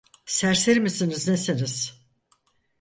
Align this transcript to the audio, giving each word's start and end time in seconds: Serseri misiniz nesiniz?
Serseri 0.25 0.79
misiniz 0.79 1.27
nesiniz? 1.27 2.03